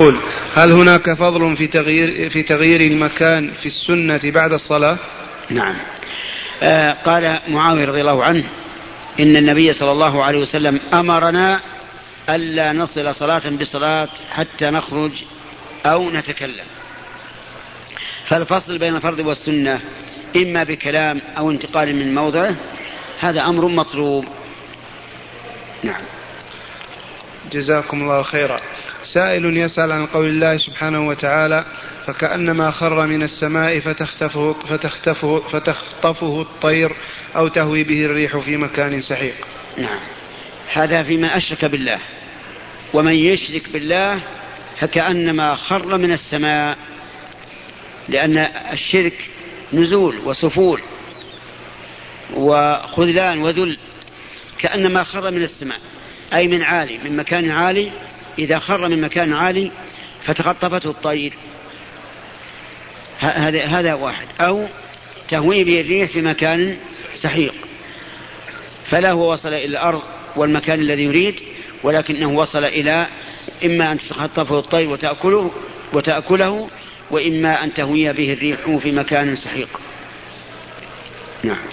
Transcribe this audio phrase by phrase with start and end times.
[0.00, 0.18] يقول
[0.54, 4.98] هل هناك فضل في تغيير في تغيير المكان في السنة بعد الصلاة؟
[5.50, 5.76] نعم.
[6.62, 8.44] آه قال معاوية رضي الله عنه
[9.20, 11.60] إن النبي صلى الله عليه وسلم أمرنا
[12.28, 15.12] ألا نصل صلاة بصلاة حتى نخرج
[15.86, 16.66] أو نتكلم.
[18.26, 19.80] فالفصل بين الفرض والسنة
[20.36, 22.56] إما بكلام أو انتقال من موضعه
[23.20, 24.24] هذا أمر مطلوب.
[25.82, 26.02] نعم.
[27.52, 28.60] جزاكم الله خيرا.
[29.12, 31.64] سائل يسأل عن قول الله سبحانه وتعالى
[32.06, 36.92] فكأنما خر من السماء فتختفه, فتختفه, فتخطفه الطير
[37.36, 39.34] أو تهوي به الريح في مكان سحيق.
[39.76, 40.00] نعم.
[40.72, 41.98] هذا في من أشرك بالله.
[42.94, 44.20] ومن يشرك بالله
[44.78, 46.78] فكأنما خر من السماء
[48.08, 48.38] لأن
[48.72, 49.30] الشرك
[49.72, 50.80] نزول وسفول
[52.34, 53.78] وخذلان وذل
[54.58, 55.78] كأنما خر من السماء
[56.34, 57.90] أي من عالي من مكان عالي
[58.38, 59.70] إذا خر من مكان عالي
[60.24, 61.32] فتخطفته الطير.
[63.18, 64.26] هذا هذا واحد.
[64.40, 64.66] أو
[65.28, 66.76] تهوي به الريح في مكان
[67.14, 67.54] سحيق.
[68.86, 70.02] فلا هو وصل إلى الأرض
[70.36, 71.34] والمكان الذي يريد
[71.82, 73.06] ولكنه وصل إلى
[73.64, 75.52] إما أن تتخطفه الطير وتأكله
[75.92, 76.68] وتأكله
[77.10, 79.80] وإما أن تهوي به الريح في مكان سحيق.
[81.44, 81.64] نعم.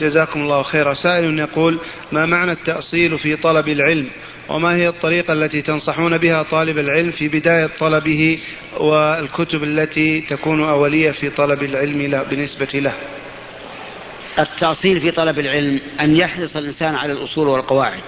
[0.00, 0.94] جزاكم الله خيرا.
[0.94, 1.78] سائل يقول
[2.12, 4.10] ما معنى التأصيل في طلب العلم؟
[4.52, 8.40] وما هي الطريقة التي تنصحون بها طالب العلم في بداية طلبه
[8.76, 12.94] والكتب التي تكون أولية في طلب العلم له بالنسبة له؟
[14.38, 18.02] التأصيل في طلب العلم أن يحرص الإنسان على الأصول والقواعد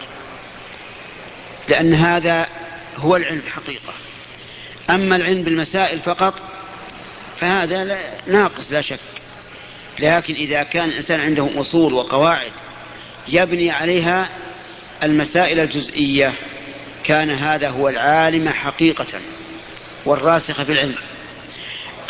[1.69, 2.47] لأن هذا
[2.97, 3.93] هو العلم حقيقة.
[4.91, 6.35] أما العلم بالمسائل فقط
[7.41, 9.01] فهذا ناقص لا شك.
[9.99, 12.53] لكن إذا كان الإنسان عنده أصول وقواعد
[13.29, 14.29] يبني عليها
[15.05, 16.35] المسائل الجزئية
[17.05, 19.21] كان هذا هو العالم حقيقة
[20.05, 20.95] والراسخ في العلم.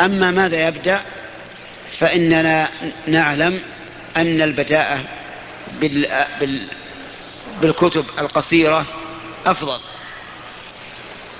[0.00, 1.03] أما ماذا يبدأ؟
[1.98, 2.69] فإننا
[3.06, 3.61] نعلم
[4.17, 5.05] أن البداءة
[5.81, 6.27] بال...
[6.41, 6.69] بال...
[7.62, 8.87] بالكتب القصيرة
[9.47, 9.81] أفضل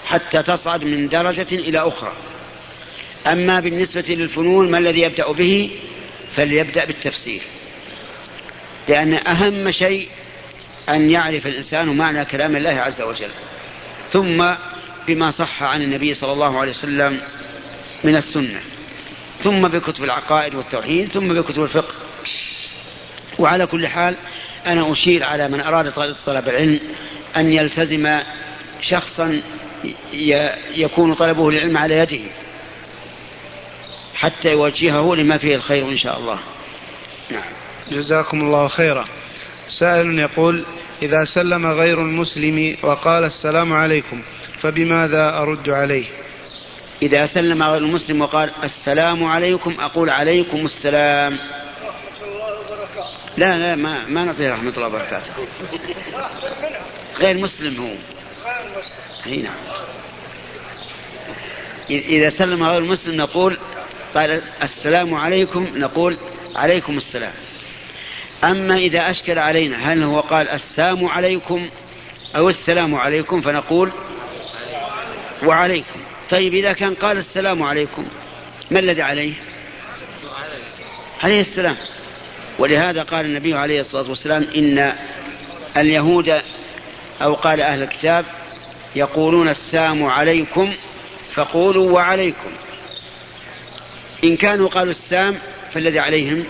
[0.06, 2.12] حتى تصعد من درجة إلى أخرى.
[3.26, 5.70] أما بالنسبة للفنون ما الذي يبدأ به؟
[6.37, 7.43] فليبدأ بالتفسير.
[8.88, 10.09] لأن أهم شيء
[10.88, 13.30] أن يعرف الإنسان معنى كلام الله عز وجل.
[14.12, 14.54] ثم
[15.06, 17.20] بما صح عن النبي صلى الله عليه وسلم
[18.04, 18.60] من السنة.
[19.42, 21.94] ثم بكتب العقائد والتوحيد ثم بكتب الفقه.
[23.38, 24.16] وعلى كل حال
[24.66, 25.92] أنا أشير على من أراد
[26.26, 26.80] طلب العلم
[27.36, 28.18] أن يلتزم
[28.80, 29.42] شخصا
[30.74, 32.30] يكون طلبه للعلم على يده.
[34.14, 36.38] حتى يوجهه لما فيه الخير إن شاء الله.
[37.30, 37.42] نعم.
[37.90, 39.08] جزاكم الله خيرا.
[39.69, 40.64] سائل يقول
[41.02, 44.22] إذا سلم غير المسلم وقال السلام عليكم
[44.60, 46.06] فبماذا أرد عليه؟
[47.02, 51.38] إذا سلم غير المسلم وقال السلام عليكم أقول عليكم السلام.
[53.36, 55.32] لا لا ما ما نعطيه رحمة الله وبركاته.
[57.19, 57.94] غير مسلم هو.
[59.26, 59.54] إي نعم.
[61.91, 63.58] إذا سلم غير المسلم نقول
[64.14, 66.19] قال السلام عليكم نقول
[66.56, 67.32] عليكم السلام.
[68.44, 71.68] أما إذا أشكل علينا هل هو قال السلام عليكم
[72.36, 73.92] أو السلام عليكم فنقول
[75.44, 76.00] وعليكم.
[76.30, 78.06] طيب إذا كان قال السلام عليكم
[78.70, 79.32] ما الذي عليه؟
[81.22, 81.76] عليه السلام.
[82.58, 84.94] ولهذا قال النبي عليه الصلاة والسلام إن
[85.76, 86.42] اليهود
[87.22, 88.24] أو قال أهل الكتاب
[88.96, 90.74] يقولون السلام عليكم
[91.32, 92.50] فقولوا وعليكم.
[94.24, 95.38] إن كانوا قالوا السام
[95.72, 96.44] فالذي عليهم؟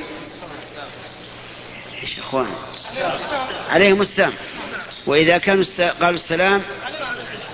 [2.04, 2.46] إيش إخوان.
[3.70, 4.32] عليهم السلام.
[5.06, 5.64] وإذا كانوا
[6.00, 6.62] قالوا السلام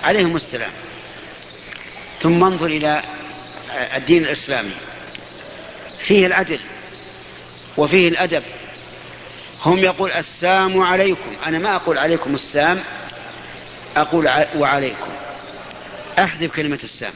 [0.03, 0.71] عليهم السلام.
[2.19, 3.03] ثم انظر إلى
[3.95, 4.71] الدين الإسلامي.
[6.05, 6.59] فيه العدل
[7.77, 8.43] وفيه الأدب.
[9.65, 11.35] هم يقول السلام عليكم.
[11.45, 12.83] أنا ما أقول عليكم السام
[13.95, 15.11] أقول وعليكم.
[16.19, 17.13] أحذف كلمة السام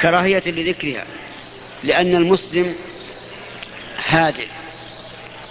[0.00, 1.04] كراهية لذكرها.
[1.84, 2.76] لأن المسلم
[4.06, 4.46] هادئ.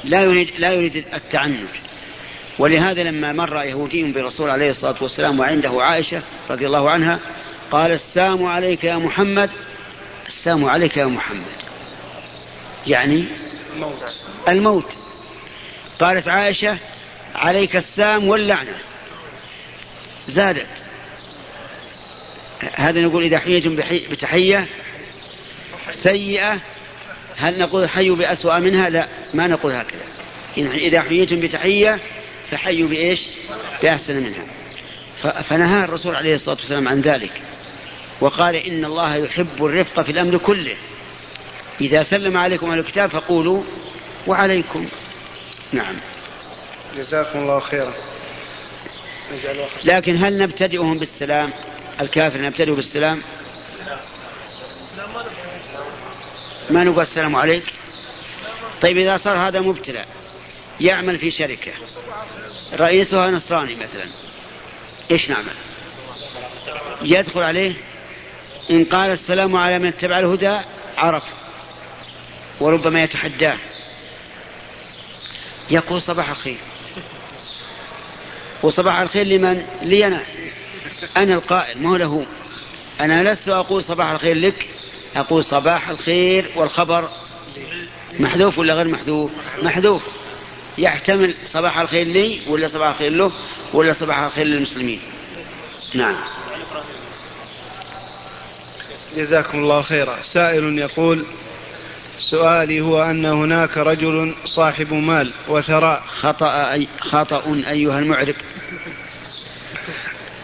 [0.04, 1.70] لا يريد لا يريد التعنت.
[2.60, 7.20] ولهذا لما مر يهودي بالرسول عليه الصلاة والسلام وعنده عائشة رضي الله عنها
[7.72, 9.50] قال السلام عليك يا محمد.
[10.28, 11.56] السلام عليك يا محمد.
[12.88, 13.26] يعني
[14.48, 14.94] الموت.
[16.00, 16.78] قالت عائشة
[17.36, 18.76] عليك السام واللعنة.
[20.28, 20.68] زادت.
[22.76, 23.76] هذا نقول إذا حييتم
[24.12, 24.68] بتحية
[25.92, 26.60] سيئة
[27.38, 29.08] هل نقول حيوا بأسوأ منها؟ لا.
[29.34, 30.06] ما نقول هكذا.
[30.58, 32.00] إذا حييتم بتحية
[32.50, 33.28] فحيوا بإيش؟
[33.82, 34.46] بأحسن منها.
[35.42, 37.42] فنهى الرسول عليه الصلاة والسلام عن ذلك.
[38.22, 40.76] وقال إن الله يحب الرفق في الأمر كله.
[41.82, 43.64] إذا سلم عليكم أهل الكتاب فقولوا
[44.28, 44.88] وعليكم.
[45.74, 45.96] نعم.
[46.98, 47.94] جزاكم الله خيرا.
[49.84, 51.54] لكن هل نبتدئهم بالسلام؟
[52.02, 53.22] الكافر نبتدئ بالسلام؟
[56.70, 57.64] ما نقول السلام عليك؟
[58.82, 60.06] طيب إذا صار هذا مبتلى
[60.82, 61.72] يعمل في شركة
[62.74, 64.10] رئيسها نصراني مثلا
[65.12, 65.54] إيش نعمل؟
[67.02, 67.74] يدخل عليه
[68.72, 70.60] إن قال السلام على من اتبع الهدى
[70.98, 71.24] عرف
[72.60, 73.60] وربما يتحداه.
[75.70, 76.58] يقول صباح الخير.
[78.64, 80.24] وصباح الخير لمن؟ لي أنا.
[81.18, 82.26] أنا القائل ما له؟
[83.00, 84.70] أنا لست أقول صباح الخير لك
[85.16, 87.10] أقول صباح الخير والخبر
[88.20, 90.02] محذوف ولا غير محذوف؟ محذوف.
[90.78, 93.32] يحتمل صباح الخير لي ولا صباح الخير له
[93.74, 95.00] ولا صباح الخير للمسلمين.
[95.96, 96.16] نعم.
[99.16, 100.22] جزاكم الله خيرا.
[100.22, 101.26] سائل يقول
[102.18, 106.04] سؤالي هو أن هناك رجل صاحب مال وثراء.
[106.08, 108.36] خطأ أي خطأ أيها المعرب.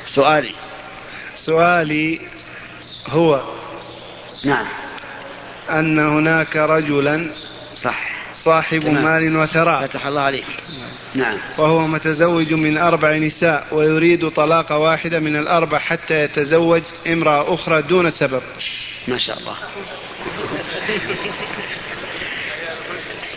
[0.05, 0.53] سؤالي.
[1.35, 2.21] سؤالي
[3.07, 3.43] هو
[4.43, 4.65] نعم.
[5.69, 7.31] أن هناك رجلا
[7.75, 8.15] صح.
[8.43, 9.03] صاحب تمام.
[9.03, 9.87] مال وثراء.
[9.87, 10.45] فتح الله عليك.
[11.15, 11.37] نعم.
[11.57, 18.11] وهو متزوج من أربع نساء ويريد طلاق واحدة من الأربع حتى يتزوج امرأة أخرى دون
[18.11, 18.41] سبب.
[19.07, 19.55] ما شاء الله.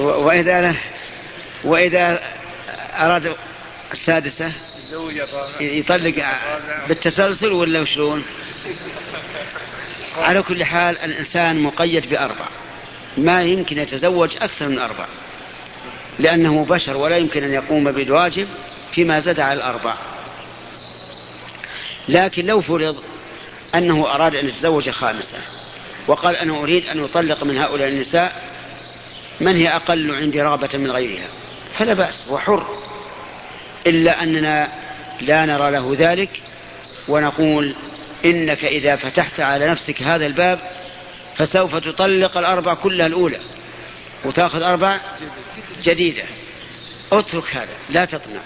[0.00, 0.75] وإذا
[1.64, 2.20] وإذا
[2.94, 3.34] أراد
[3.93, 4.52] السادسة
[5.61, 6.25] يطلق
[6.88, 8.25] بالتسلسل ولا شلون؟
[10.17, 12.49] على كل حال الإنسان مقيد بأربع.
[13.19, 15.06] ما يمكن يتزوج أكثر من أربع.
[16.19, 18.49] لأنه بشر ولا يمكن أن يقوم بالواجب
[18.93, 19.94] فيما زاد على الأربع.
[22.09, 22.97] لكن لو فرض
[23.75, 25.38] أنه أراد أن يتزوج خامسة
[26.06, 28.43] وقال أنا أريد أن أطلق من هؤلاء النساء
[29.41, 31.29] من هي أقل عندي رغبة من غيرها.
[31.75, 32.67] فلا بأس هو حر
[33.87, 34.69] إلا أننا
[35.20, 36.41] لا نرى له ذلك
[37.09, 37.75] ونقول
[38.25, 40.59] إنك إذا فتحت على نفسك هذا الباب
[41.38, 43.40] فسوف تطلق الأربع كلها الأولى.
[44.25, 45.00] وتأخذ أربع
[45.82, 46.23] جديدة.
[47.12, 48.40] اترك هذا لا تطمع.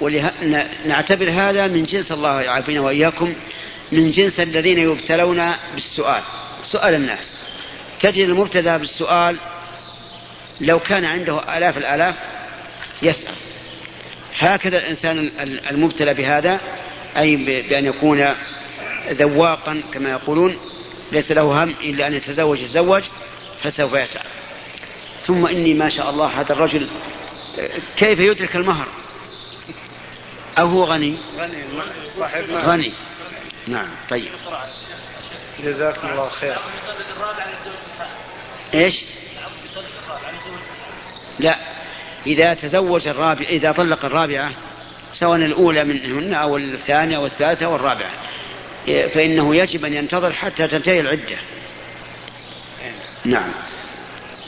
[0.00, 3.34] ونعتبر هذا من جنس الله يعافينا وإياكم
[3.92, 6.22] من جنس الذين يبتلون بالسؤال.
[6.64, 7.32] سؤال الناس.
[8.00, 9.38] تجد المبتدى بالسؤال
[10.60, 12.14] لو كان عنده آلاف الآلاف
[13.02, 13.34] يسأل.
[14.38, 15.18] هكذا الإنسان
[15.70, 16.60] المبتلى بهذا
[17.16, 18.34] أي بأن يكون
[19.10, 20.56] ذواقا كما يقولون
[21.12, 23.02] ليس له هم إلا أن يتزوج يتزوج
[23.62, 24.24] فسوف يتعب.
[25.20, 26.90] ثم إني ما شاء الله هذا الرجل
[27.96, 28.86] كيف يدرك المهر؟
[30.58, 31.64] أو هو غني؟ غني.
[32.16, 32.92] صاحب غني
[33.66, 34.30] نعم طيب.
[35.64, 36.62] جزاكم الله خيرا
[38.74, 39.04] إيش؟
[41.38, 41.56] لا
[42.26, 44.52] إذا تزوج الرابع إذا طلق الرابعة
[45.14, 48.10] سواء الأولى منهن أو الثانية أو الثالثة أو الرابعة
[49.14, 51.38] فإنه يجب أن ينتظر حتى تنتهي العدة.
[53.24, 53.50] نعم.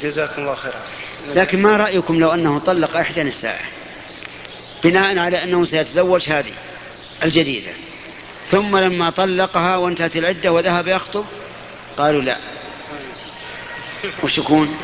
[0.02, 0.82] جزاكم الله خيرا.
[1.26, 3.64] لكن ما رأيكم لو أنه طلق إحدى نسائه
[4.84, 6.52] بناء على أنه سيتزوج هذه
[7.22, 7.72] الجديدة.
[8.50, 11.24] ثم لما طلقها وانتهت العدة وذهب يخطب؟
[11.96, 12.38] قالوا لا.
[14.22, 14.76] وش يكون؟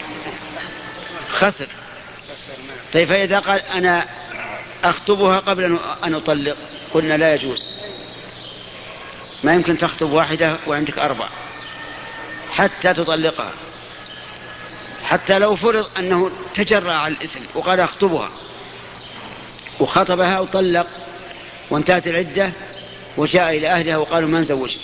[1.29, 1.69] خسر.
[2.93, 4.07] طيب فإذا قال أنا
[4.85, 6.57] أخطبها قبل أن أطلق
[6.95, 7.78] قلنا لا يجوز.
[9.45, 11.29] ما يمكن تخطب واحدة وعندك أربع
[12.51, 13.53] حتى تطلقها.
[15.05, 18.31] حتى لو فرض أنه تجرأ على الإثم وقال أخطبها.
[19.81, 20.87] وخطبها وطلق
[21.71, 22.53] وانتهت العدة
[23.17, 24.77] وجاء إلى أهلها وقالوا ما نزوج.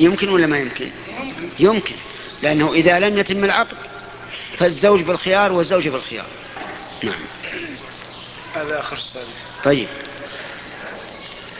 [0.00, 0.92] يمكن ولا ما يمكن؟
[1.58, 1.94] يمكن.
[2.42, 3.76] لأنه إذا لم يتم العقد
[4.56, 6.26] فالزوج بالخيار والزوجة بالخيار.
[7.02, 7.20] نعم.
[8.54, 9.26] هذا آخر سؤال.
[9.64, 9.88] طيب.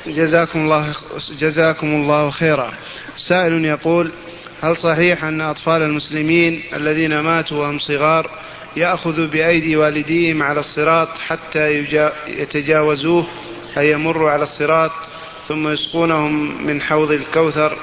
[0.08, 0.94] جزاكم الله
[1.38, 2.72] جزاكم الله خيرا.
[3.16, 4.12] سائل يقول
[4.62, 8.30] هل صحيح أن أطفال المسلمين الذين ماتوا وهم صغار
[8.76, 11.86] يأخذ بأيدي والديهم على الصراط حتى
[12.26, 13.26] يتجاوزوه
[13.78, 14.90] أي يمروا على الصراط
[15.48, 17.78] ثم يسقونهم من حوض الكوثر؟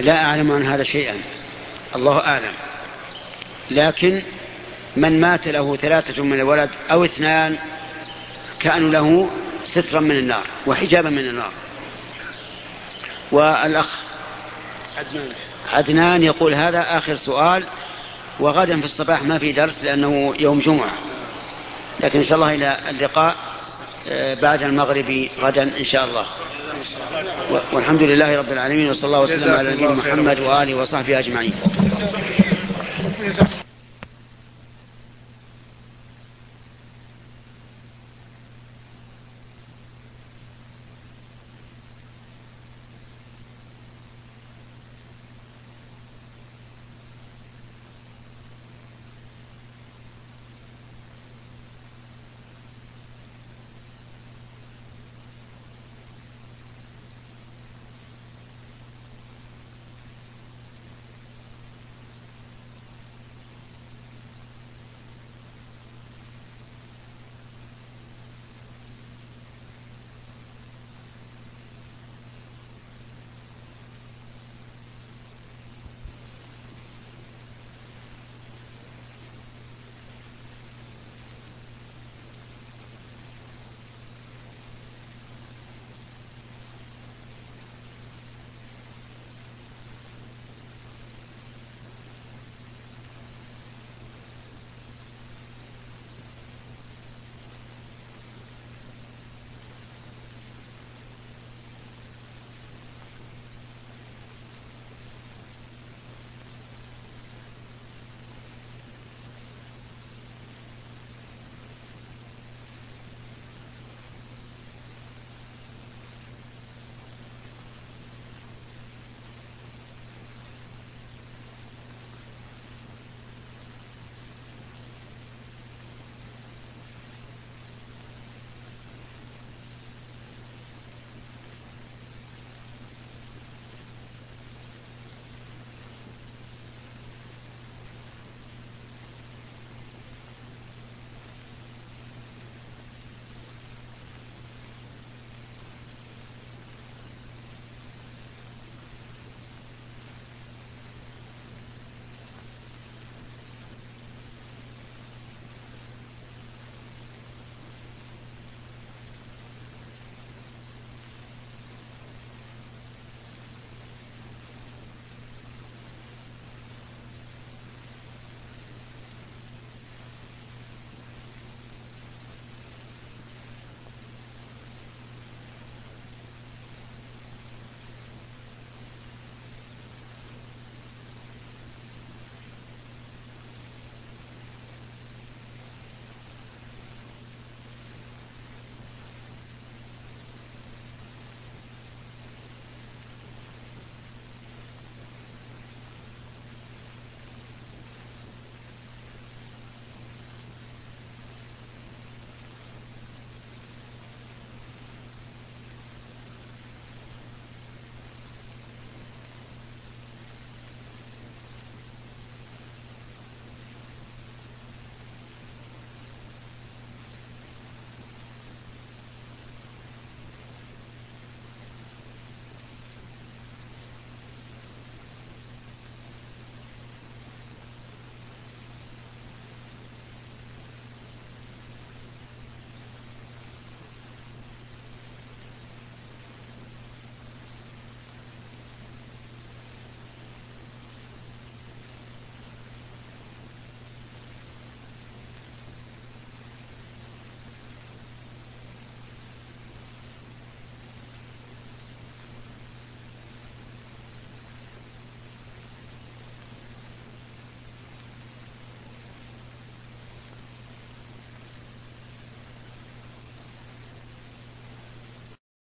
[0.00, 1.14] لا أعلم عن هذا شيئا.
[1.96, 2.52] الله أعلم.
[3.70, 4.22] لكن
[4.96, 7.58] من مات له ثلاثة من الولد أو اثنان
[8.60, 9.30] كانوا له
[9.74, 11.52] سترا من النار وحجابا من النار.
[13.32, 14.00] والأخ
[14.98, 15.28] عدنان.
[15.72, 17.66] عدنان يقول هذا آخر سؤال
[18.40, 20.92] وغدا في الصباح ما في درس لأنه يوم جمعة.
[22.00, 23.36] لكن إن شاء الله إلى اللقاء
[24.10, 26.26] آه، بعد المغرب غدا إن شاء الله.
[27.72, 31.52] والحمد لله رب العالمين وصلى الله وسلم على نبينا محمد وآله وصحبه أجمعين.